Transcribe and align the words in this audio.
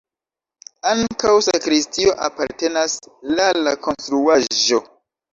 Ankaŭ 0.91 1.33
sakristio 1.47 2.15
apartenas 2.27 2.95
la 3.41 3.45
la 3.67 3.75
konstruaĵo. 3.89 4.81